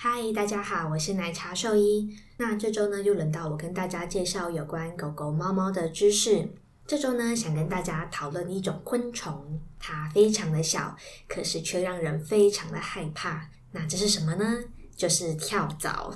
[0.00, 2.16] 嗨，大家好，我是奶茶兽医。
[2.36, 6.48] 那这周呢，又轮到我跟大家介绍有关狗狗、猫猫的知识。
[6.86, 13.50] 这周呢，想跟大家讨论一种昆虫，它非常的小，可是却让人非常的害怕。
[13.72, 14.60] 那这是什么呢？
[14.94, 16.14] 就是跳蚤。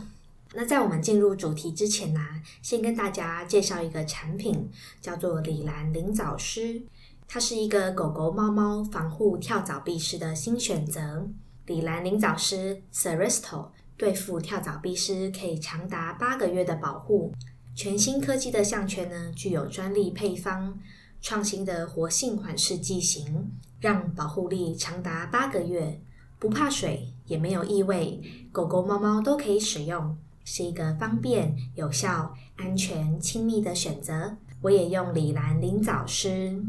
[0.55, 2.21] 那在我们进入主题之前呢，
[2.63, 4.71] 先跟大家介绍一个产品，
[5.01, 6.85] 叫做里兰灵藻虱。
[7.27, 11.29] 它是一个狗狗、猫猫防护跳蚤蜱虱的新选择。
[11.73, 17.33] 里兰灵藻虱 （Seresto） 对付跳蚤蜱虱可以长达八个月的保护。
[17.75, 20.79] 全新科技的项圈呢，具有专利配方、
[21.23, 25.99] 创新的活性缓释剂型，让保护力长达八个月，
[26.39, 28.21] 不怕水，也没有异味，
[28.53, 34.37] 狗狗、猫猫都可以使用，是一个方便、有效、安全、亲密的选择。
[34.61, 36.63] 我也用里兰灵藻虱。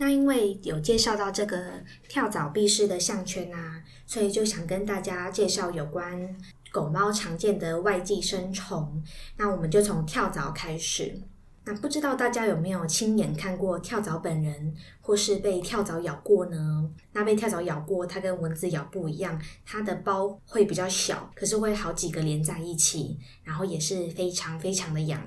[0.00, 6.34] 那因为有介绍到这个跳蚤避虱的项圈啊，所以就想跟大家介绍有关
[6.72, 9.04] 狗猫常见的外寄生虫。
[9.36, 11.20] 那我们就从跳蚤开始。
[11.66, 16.90] 那不知道大家有没有亲眼看过跳蚤本人，或是被跳蚤咬过呢？
[17.12, 25.22] 那被跳蚤咬过，它跟蚊子咬不一样，它的包会比较小，可是会好几个连在一起，然后也是非常非常的痒。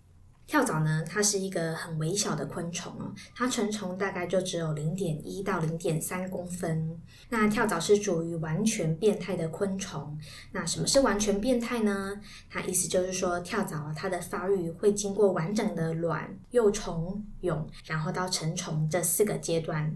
[0.46, 7.00] 跳蚤呢，它是一个很微小的昆虫哦，它成虫大概就只有零点一到零点三公分。
[7.30, 10.18] 那跳蚤是属于完全变态的昆虫。
[10.52, 12.20] 那什么是完全变态呢？
[12.50, 19.96] 它意思就是说，跳蚤它的发育会经过完整的卵、幼虫、蛹，然后到成虫这四个阶段。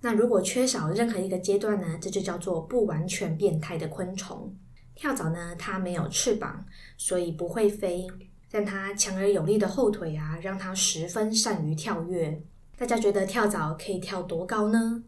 [0.00, 4.54] 那如果缺少任何一个阶段呢，这就叫做不完全变态的昆虫。
[4.94, 6.66] 跳蚤呢，它没有翅膀，
[6.98, 8.06] 所以不会飞。
[8.54, 12.40] 但它强而有力的后腿啊，让它十分善于跳跃。
[12.78, 15.02] 大家觉得跳蚤可以跳多高呢？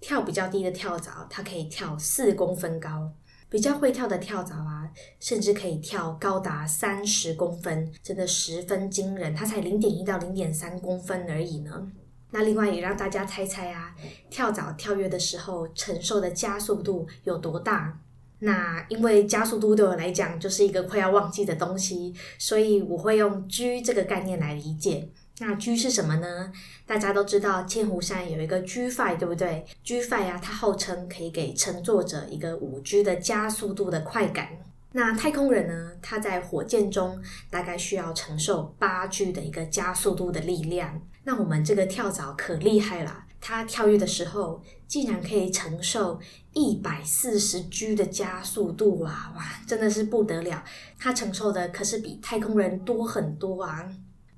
[0.00, 3.12] 跳比较低的跳蚤，它可以跳四公分高；
[3.50, 9.34] 比较会跳的跳蚤啊，甚至可以跳高达三十公分，真的十分惊人。
[9.34, 11.92] 它才零点一到零点三公分而已呢。
[12.30, 13.94] 那另外也让大家猜猜啊，
[14.30, 18.00] 跳蚤跳跃的时候承受的加速度有多大？
[18.40, 25.08] 那因为加速度对我来讲就是一个快要忘记的东西，所以我会用 G 这个概念来理解。
[25.38, 26.50] 那 G 是什么呢？
[26.86, 34.48] 大家都知道千湖山有一个 G Five，对不对？G Five 啊，它号称可以给乘坐者一个五 G 的加速度的快感。
[34.92, 41.02] 那太空人呢，他在火箭中大概需要承受八 G 的一个加速度的力量。
[41.24, 43.24] 那我们这个跳蚤可厉害了。
[43.48, 46.18] 它跳跃的时候，竟然可以承受
[46.52, 49.32] 一百四十 G 的加速度啊！
[49.36, 50.64] 哇，真的是不得了！
[50.98, 53.88] 它承受的可是比太空人多很多啊！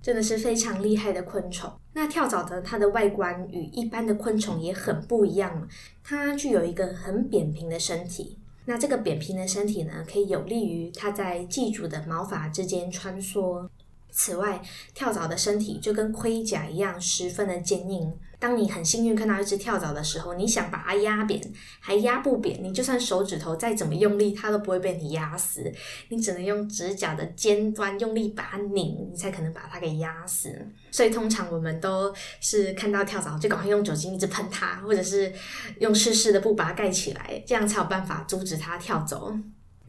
[0.03, 1.73] 真的是非常厉害的昆虫。
[1.95, 5.67] 那跳蚤的它的外观与一般的昆虫也很不一样，
[6.05, 8.39] 它具有一个很扁平的身体。
[8.67, 13.67] 那这个扁平的身体呢，可以有利于它在寄主的毛发之间穿梭。
[14.11, 14.61] 此外，
[14.93, 18.13] 跳蚤的身体就跟盔甲一样，十分的坚硬。
[18.41, 21.41] 当你很幸运看到一只跳蚤的时候，你想把它压扁，
[21.81, 22.63] 还压不扁。
[22.63, 25.73] 你就算手指头再怎么用力，它都不会被你压死。
[26.09, 30.51] 你只能用指甲的尖端用力把它拧，你才可能把它给压死。
[30.93, 35.33] 所以通常我们都是看到跳蚤就赶快用酒精一直喷它，或者是
[35.81, 39.37] 用湿湿的布把它盖起来，这样才有办法阻止它跳走。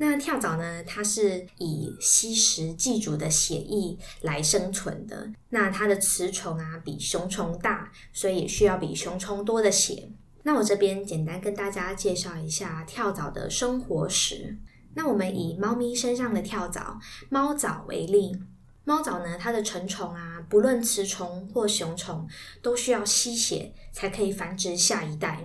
[0.01, 0.81] 那跳蚤呢？
[0.85, 5.29] 它是以吸食寄主的血液来生存的。
[5.49, 10.09] 那它的雌虫啊，比雄虫大，所以也需要比雄虫多的血。
[10.43, 14.57] 那我这边简单跟大家介绍一下跳蚤的生活史。
[14.95, 18.39] 那我们以猫咪身上的跳蚤猫蚤为例，
[18.85, 22.25] 猫蚤呢，它的成虫啊，不论雌虫或雄虫，
[22.61, 25.43] 都需要吸血才可以繁殖下一代。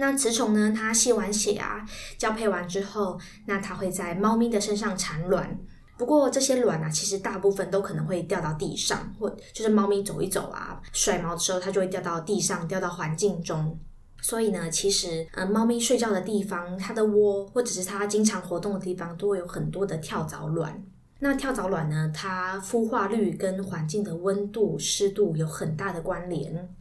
[0.00, 0.72] 那雌虫呢？
[0.74, 5.60] 它吸完血啊，交配完之后，那它会在猫咪的身上产卵。
[5.98, 13.78] 不过这些卵啊，其实大部分都可能会掉到地上，或就是猫咪走一走啊，甩毛的时候，它就会掉到地上，掉到环境中。
[14.22, 20.82] 所以呢，其实呃，猫咪睡觉的地方，它的窝或者是它经常活动的地方，都会有很多的跳蚤卵。
[21.18, 26.74] 那跳蚤卵呢，它孵化率跟环境的温度、湿度有很大的关联。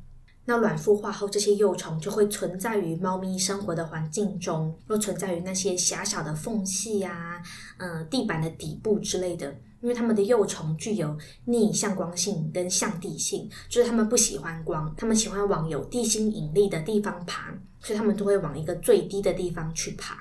[0.50, 7.40] 那卵孵化后，这些幼虫就会存在于猫咪生活的环境中，又存在于那些狭小的缝隙啊，
[7.78, 9.56] 嗯，地板的底部之类的。
[9.80, 11.16] 因为它们的幼虫具有
[11.46, 20.18] 逆向光性跟向地性，就是它们不喜欢光，它们喜欢往有地心引力的地方爬，所以它们都会往一个最低的地方去爬。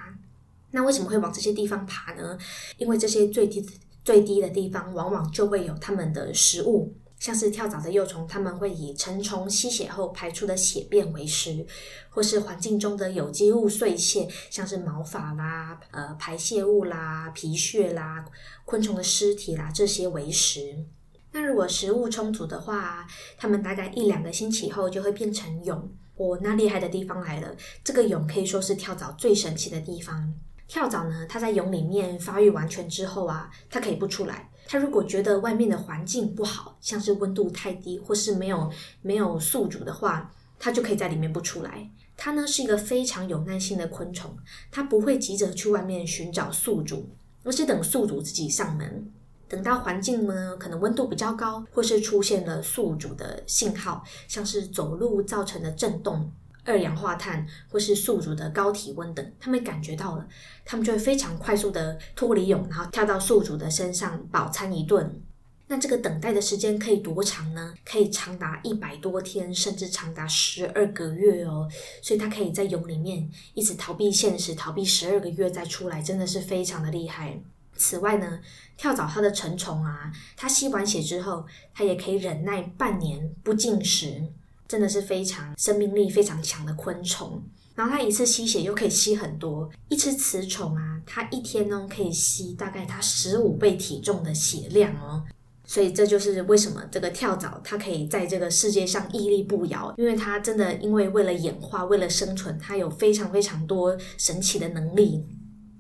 [0.73, 2.37] 那为什么会往这些地方爬呢？
[2.77, 3.67] 因为这些最低
[4.05, 6.95] 最低的地方，往往就会有它们的食物。
[7.19, 11.67] 像是跳蚤的幼虫，它们会以成虫吸血后排出的血便为食，
[12.11, 18.25] 或是环境中的有机物碎屑，像是毛发啦、呃排泄物啦、皮屑啦、
[18.65, 20.85] 昆虫的尸体啦这些为食。
[21.33, 23.07] 那如果食物充足的话，
[23.37, 25.91] 它们大概一两个星期后就会变成蛹。
[26.17, 27.55] 哦，那厉害的地方来了，
[27.85, 30.35] 这个蛹可以说是跳蚤最神奇的地方。
[30.67, 34.48] 跳蚤呢，它在蛹里面发育完全之后啊，它可以不出来。
[34.71, 38.71] 它如果觉得外面的环境不好，像是温度太低或是没有
[39.01, 41.91] 没有宿主的话，它就可以在里面不出来。
[42.19, 44.37] 它呢是一个非常有耐心的昆虫，
[44.71, 47.09] 它不会急着去外面寻找宿主，
[47.45, 49.11] 而是等宿主自己上门。
[49.49, 56.31] 等到环境呢可能温度比较高，或是出现了宿主的信号，像是走路造成的震动。
[56.69, 60.29] 二氧化碳或是宿主的高体温等，他们感觉到了，
[60.65, 65.23] 他们就会非常快速的脱离蛹，然后跳到宿主的身上饱餐一顿。
[65.71, 67.75] 那这个等待的时间可以多长呢？
[67.85, 71.69] 可以长达一百多天，甚至长达十二个月哦。
[72.01, 77.39] 所以它可以在蛹里面一直逃避现实，逃避十二个月再出来，真的是非常的厉害。
[77.77, 78.41] 此外呢，
[78.79, 81.45] 跳蚤它的成虫啊，它吸完血之后，
[81.75, 84.33] 它也可以忍耐半年不进食。
[84.69, 87.43] 真的是非常生命力非常强的昆虫，
[87.75, 95.25] 然后它一次吸血又可以吸很多，一只雌虫啊，它一天呢可以吸大概它十五倍体重的血量哦，
[95.65, 105.25] 所以这就是为什么这个跳蚤它可以在这个世界上屹立不摇，因为它真的因为为了演化，为了生存，它有非常非常多神奇的能力。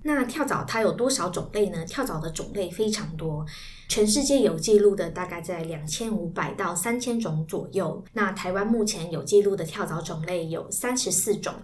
[0.02, 1.84] 那跳蚤它有多少种类呢？
[1.84, 3.44] 跳蚤的种类非常多。
[3.88, 8.04] 全世界有记录的大概在两千五百到三千种左右。
[8.12, 11.54] 那台湾目前有记录的跳蚤种类有三十四种。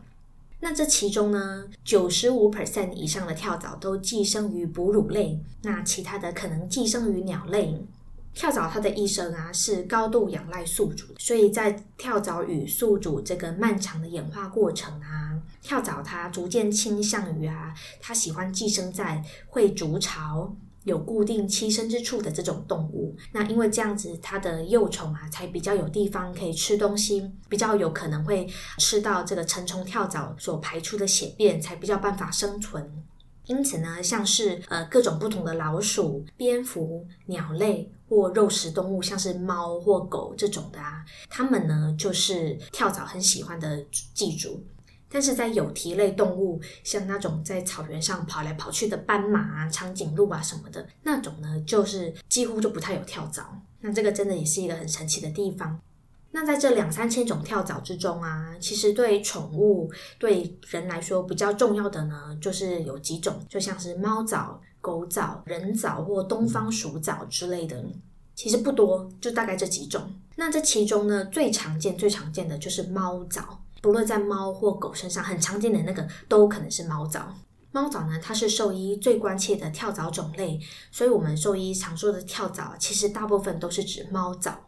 [0.60, 7.84] 那这其中呢，九十五 percent 以上的跳蚤都寄生于哺乳类，那其他的可能寄生于鸟类。
[8.32, 15.24] 跳蚤它的一生啊是高度仰赖宿主，所以在跳蚤与宿主这个漫长的演化过程啊，
[15.64, 20.55] 跳蚤它逐渐倾向于啊，它喜欢寄生在会筑巢。
[20.84, 28.46] 有固定栖身之处的这种动物，那因为这样子，它的幼虫啊才比较有地方可以吃东西，比较有可能会
[28.76, 33.02] 吃到这个成虫跳蚤所排出的血便，才比较办法生存。
[33.46, 43.82] 因此呢，像是呃各种不同的老鼠、蝙蝠、鸟类或肉食动物，像是猫或狗这种的啊，它们呢就是跳蚤很喜欢的
[44.12, 44.62] 寄主。
[45.14, 53.62] 但是在有蹄类动物，像那种在草原上跑来跑去的斑马啊、长颈鹿啊什么的，那种呢，就是几乎就不太有跳蚤。
[53.81, 55.78] 那这个真的也是一个很神奇的地方。
[56.32, 59.88] 那在这两三千种跳蚤之中啊，其实对宠物、
[60.19, 67.84] 对人来说比较重要的呢，就是有几种，就像是猫蚤、狗蚤、人蚤或东方鼠蚤之类的，
[68.34, 70.12] 其实不多，就大概这几种。
[70.34, 73.60] 那这其中呢，最常见、最常见的就是猫蚤。
[73.84, 77.34] 不论在猫或狗身上，很常见的那个都可能是猫蚤。
[77.70, 80.58] 猫蚤呢，它是兽医最关切的跳蚤种类，
[80.90, 84.58] 所以我们兽医常说的跳蚤，其实大部分都是指猫蚤。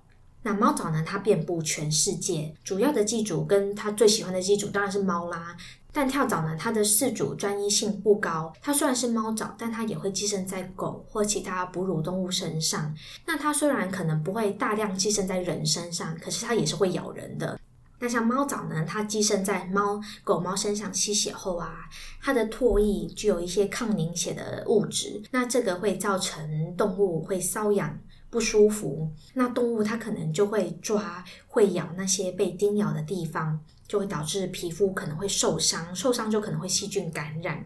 [0.42, 5.56] 那猫蚤呢，它遍布全世界，主要的寄主跟它最喜欢的寄主当然是猫啦。
[5.90, 12.94] 但跳蚤呢，它的饲主专一性不高，它虽然是猫蚤，但它也会寄生在狗或其他哺乳动物身上。
[13.24, 17.58] 那它虽然可能不会大量寄生在人身上，可是它也是会咬人的。
[17.98, 18.84] 那像猫蚤呢？
[18.86, 21.88] 它寄生在猫、狗猫身上吸血后啊，
[22.20, 29.10] 它的唾液具有一些抗凝血的物质，那这个会造成动物会瘙痒不舒服。
[29.32, 37.64] 那动物它可能就会抓、会咬那些被叮咬的地方，就会导致皮肤可能会受伤，受伤就可能会细菌感染。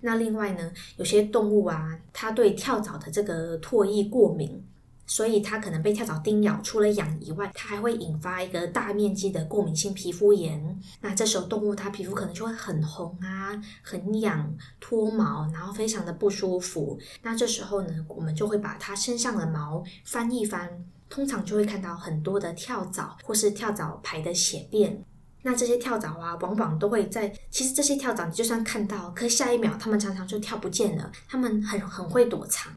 [0.00, 4.64] 那另外呢，有些动物啊，它对跳蚤的这个唾液过敏。
[5.06, 10.80] 所以它可能被跳蚤叮咬，除了痒以外，它还会引发一个大面积的过敏性皮肤炎。
[11.00, 16.98] 那这时候动物它皮肤可能就会很红啊，很痒，脱毛，然后非常的不舒服。
[17.22, 25.04] 那这时候呢，我们就会把它身上的毛翻一翻，通常就会看到很多的跳蚤或是跳蚤排的血便。
[25.42, 32.72] 那这些跳蚤啊，往往都会在，其实这些跳蚤你就算看到，可下一秒它们常常就跳不见了，它们很很会躲藏。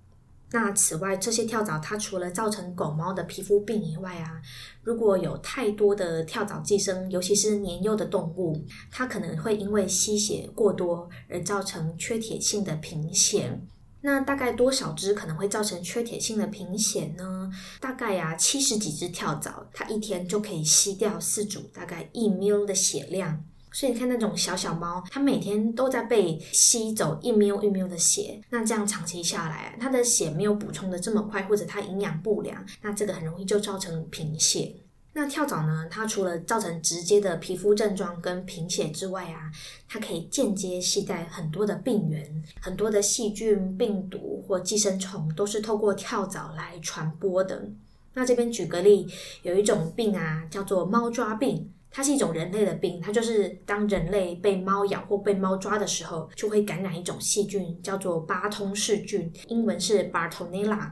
[0.51, 4.41] 那此外，这些跳蚤它除了造成狗猫的皮肤病以外啊，
[4.81, 13.61] 如果有太多的跳蚤寄生，尤其是年幼的动物，它可能会因为吸血过多而造成缺铁性的贫血。
[14.01, 17.51] 那大概多少只可能会造成缺铁性的贫血呢？
[17.81, 23.43] 大概呀，七十几只跳蚤，它一天就可以吸掉四组大概一 ml 的血量。
[23.79, 34.75] 所以你看那种小小猫，它每天都在被吸走一喵一喵的血，那这样长期下来，它的血没有补充的这么快，或者它营养不良，那这个很容易就造成贫血。
[35.13, 35.87] 那跳蚤呢？
[35.89, 39.49] 它除了造成直接的皮肤症状跟贫血之外啊，
[39.87, 47.69] 它可以间接携带很多的病源，很多的细菌、病毒或寄生虫都是透过跳蚤来传播的。
[48.13, 49.07] 那这边举个例，
[49.43, 60.91] 有一种病啊，叫做猫抓病，它是一种人类的病，它就是当人类被猫咬或被猫抓的时候，就会感染一种细菌，叫做巴通氏菌，英文是 Bartonella。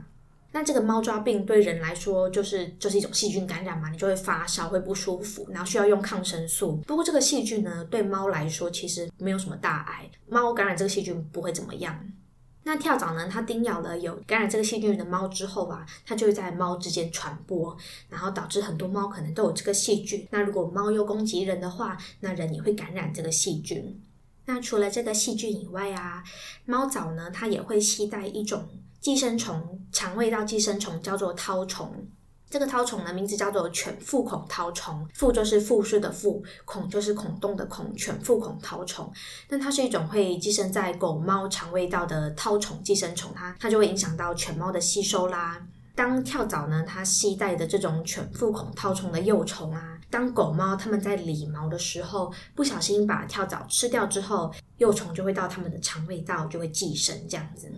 [0.52, 6.78] 那这个猫抓病对人来说就是就是一种细菌感染嘛，你就会发烧，会不舒服，然后需要用抗生素。
[6.88, 12.00] 不过这个细菌呢，对猫来说其实没有什么大碍，猫感染这个细菌不会怎么样。
[12.68, 17.78] 那跳蚤呢，它叮咬了有感染这个细菌的猫之后啊，它就会在猫之间传播，
[18.10, 20.28] 然后导致很多猫可能都有这个细菌。
[20.32, 24.02] 那如果猫又攻击人的话，那人也会感染这个细菌。
[24.48, 26.22] 那除了这个细菌以外啊，
[26.66, 28.68] 猫蚤呢，它也会携带一种。
[29.00, 32.06] 寄生虫，肠胃道寄生虫叫做绦虫。
[32.50, 35.08] 这个绦虫呢，名字叫做犬腹孔绦虫。
[35.14, 39.12] 腹就是腹式的腹，孔就是孔洞的孔，犬腹孔绦虫。
[39.50, 45.62] 那它是一种会寄生在狗猫肠胃道的绦虫寄生虫，它它就会影响到犬猫的吸收啦。
[45.94, 57.70] 当跳蚤呢，它携带的这种犬腹孔绦虫的幼虫啊，当狗猫它们在理毛的时候，不小心把跳蚤吃掉之后，幼虫就会到它们的肠胃道就会寄生这样子。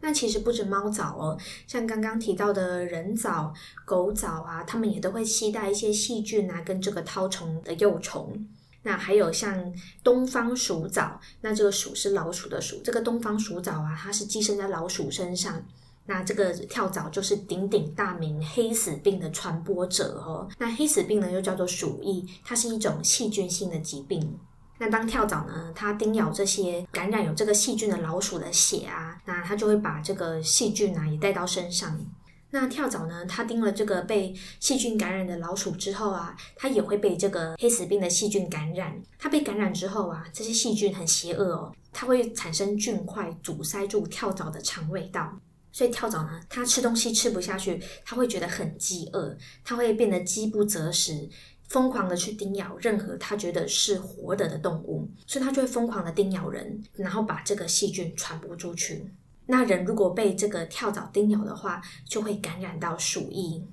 [0.00, 3.52] 那其实不止猫藻哦，像刚刚提到的人藻、
[3.84, 8.46] 狗藻啊，它们也都会携带一些细菌啊，跟这个绦虫的幼虫。
[8.82, 15.62] 那还有像东方鼠藻，那这个鼠是老鼠的鼠，这个东方鼠藻啊，它是寄生在老鼠身上。
[16.06, 20.48] 那这个跳蚤就是鼎鼎大名黑死病的传播者哦。
[20.58, 24.38] 那黑死病呢，又叫做鼠疫，它是一种细菌性的疾病。
[24.82, 32.02] 那当跳蚤呢，它叮咬这些感染有这个细菌的老鼠的血啊，那它就会把这个细菌啊也带到身上。
[32.48, 38.98] 那跳蚤呢，它叮了这个被细菌感染的老鼠之后啊，它也会被这个黑死病的细菌感染。
[39.18, 45.38] 它被感染之后啊，这些细菌很邪恶哦，它会产生菌块阻塞住跳蚤的肠胃道，
[45.70, 51.28] 所以跳蚤呢，它吃东西吃不下去，它会觉得很饥饿，它会变得饥不择食。
[51.70, 59.06] 疯狂的去叮咬任何他觉得是活的的动物，所以他就会疯狂的叮咬人，然后把这个细菌传播出去。
[59.46, 63.64] 那人如果被这个跳蚤叮咬的话，就会感染到鼠疫。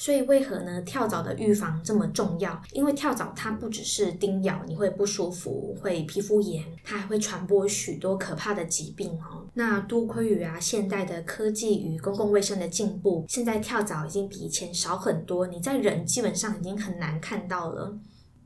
[0.00, 0.80] 所以为何呢？
[0.80, 2.58] 跳蚤的预防这么重要？
[2.72, 9.44] 因为跳蚤它不只是叮咬你会不舒服，会皮肤炎，它还会传播许多可怕的疾病哦。
[9.52, 17.94] 那多亏于啊现代的科技与公共卫生的进步，现在跳蚤已经比以前少很多，你在人基本上已经很难看到了。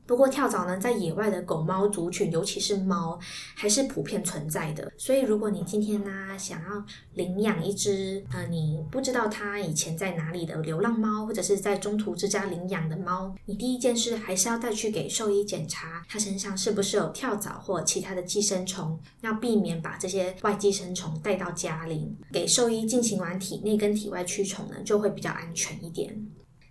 [0.07, 3.19] 不过跳蚤呢，在野外的狗猫族群，尤其是猫，
[3.55, 4.91] 还是普遍存在的。
[4.97, 22.15] 所以，如果你今天呢想要领养一只呃你不知道它以前在哪里的流浪猫，或者是在中途之家领养的猫，你第一件事还是要带去给兽医检查，它身上是不是有跳蚤或其他的寄生虫，要避免把这些外寄生虫带到家里。
[22.31, 26.27] 给兽医进行完体内跟体外驱虫呢，就会比较安全一点。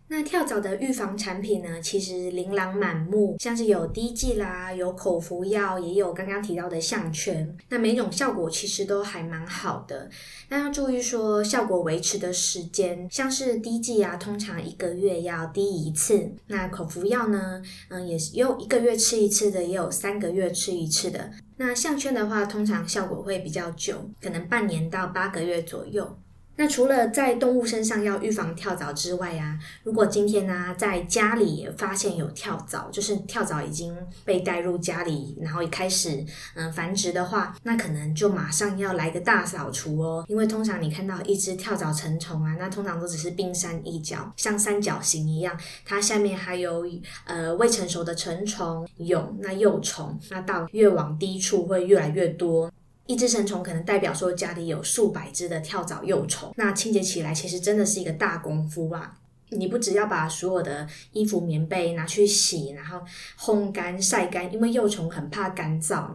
[0.06, 7.56] 那跳蚤的预防产品呢，其实琳琅满目，像是有滴剂啦，有口服药，也有刚刚提到的项圈。
[7.70, 10.08] 那每种效果其实都还蛮好的，
[10.48, 16.30] 但要注意说效果维持的时间，像是滴剂啊，通常一个月要滴一次。
[16.48, 21.30] 那口服药呢，嗯，也是有一个月吃一次的，也有三个月吃一次的。
[21.56, 26.18] 那项圈的话，通常效果会比较久，可能半年到八个月左右。
[26.56, 40.24] 那除了在动物身上要预防跳蚤之外啊，如果今天呢在家里发现有跳蚤，就是跳蚤已经被带入家里，然后一开始嗯繁殖的话，那可能就马上要来个大扫除哦。
[40.28, 46.86] 因为通常你看到一只跳蚤成虫啊，那通常都只是冰山一角，像三角形一样，它下面还有
[47.24, 52.70] 呃未成熟的成虫、蛹、那幼虫，那到越往低处会越来越多。
[53.06, 59.18] 一只成虫可能代表说家里有数百只的跳蚤幼虫，那清洁起来其实真的是一个大功夫啊！
[59.50, 63.00] 你不只要把所有的衣服、棉被拿去洗，然后
[63.38, 66.08] 烘干、晒干，因为幼虫很怕干燥，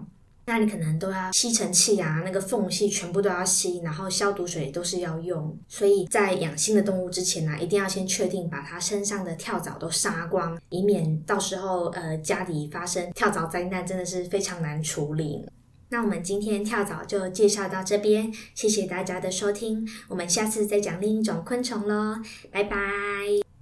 [0.45, 5.55] 那你可能都要吸尘器啊，那个缝隙全部都要吸，然后消毒水都是要用。
[5.67, 15.45] 所以在养新的动物之前呢，一定要先确定把它身上的跳蚤都杀光，以免到时候呃家里发生跳蚤灾难，真的是非常难处理。
[15.89, 22.17] 那我们今天跳蚤就介绍到这边，谢谢大家的收听，我们下次再讲另一种昆虫喽，
[22.51, 23.48] 拜拜。